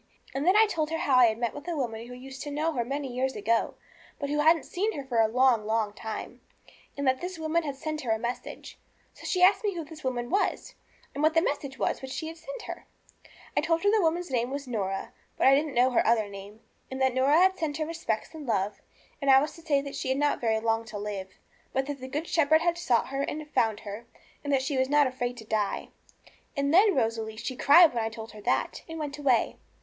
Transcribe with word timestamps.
And 0.33 0.47
then 0.47 0.55
I 0.57 0.65
told 0.65 0.89
her 0.89 0.97
how 0.97 1.17
I 1.17 1.25
had 1.27 1.37
met 1.37 1.53
with 1.53 1.67
a 1.67 1.75
woman 1.77 2.07
who 2.07 2.15
used 2.15 2.41
to 2.41 2.49
know 2.49 2.71
her 2.73 2.83
many 2.83 3.13
years 3.13 3.35
ago, 3.35 3.75
but 4.17 4.31
who 4.31 4.39
hadn't 4.39 4.63
seen 4.65 4.93
her 4.93 5.03
for 5.03 5.21
a 5.21 5.27
long, 5.27 5.63
long 5.63 5.93
time, 5.93 6.41
and 6.97 7.05
that 7.07 7.21
this 7.21 7.37
woman 7.37 7.61
had 7.61 7.75
sent 7.75 8.01
her 8.01 8.09
a 8.09 8.17
message. 8.17 8.79
So 9.13 9.27
she 9.27 9.43
asked 9.43 9.63
me 9.63 9.75
who 9.75 9.85
this 9.85 10.03
woman 10.03 10.31
was, 10.31 10.73
and 11.13 11.21
what 11.21 11.35
the 11.35 11.41
message 11.43 11.77
was 11.77 12.01
which 12.01 12.09
she 12.09 12.29
had 12.29 12.37
sent 12.37 12.63
her. 12.63 12.87
I 13.55 13.61
told 13.61 13.83
her 13.83 13.91
that 13.91 13.97
the 13.97 14.01
woman's 14.01 14.31
name 14.31 14.49
was 14.49 14.67
Norah, 14.67 15.13
but 15.37 15.45
I 15.45 15.53
didn't 15.53 15.75
know 15.75 15.91
her 15.91 16.03
other 16.03 16.27
name, 16.27 16.61
and 16.89 16.99
that 16.99 17.13
Norah 17.13 17.53
sent 17.55 17.77
her 17.77 17.85
respects 17.85 18.33
and 18.33 18.47
her 18.49 18.53
love, 18.55 18.81
and 19.21 19.29
I 19.29 19.39
was 19.39 19.53
to 19.53 19.61
say 19.61 19.81
that 19.81 19.93
she 19.95 20.09
had 20.09 20.17
not 20.17 20.41
very 20.41 20.59
long 20.59 20.83
to 20.85 20.97
live, 20.97 21.35
but 21.73 21.85
that 21.85 21.99
the 21.99 22.07
Good 22.07 22.25
Shepherd 22.25 22.61
had 22.61 22.75
sought 22.75 23.09
her 23.09 23.21
and 23.21 23.47
found 23.51 23.81
her, 23.81 24.07
and 24.43 24.51
that 24.51 24.63
she 24.63 24.79
was 24.79 24.89
not 24.89 25.05
afraid 25.05 25.37
to 25.37 25.45
die. 25.45 25.89
And 26.57 26.73
then, 26.73 26.95
Rosalie, 26.95 27.37
she 27.37 27.55
cried 27.55 27.93
when 27.93 28.03
I 28.03 28.09
told 28.09 28.31
her 28.31 28.41
that, 28.41 28.81
and 28.89 28.97
went 28.97 29.19
away. 29.19 29.57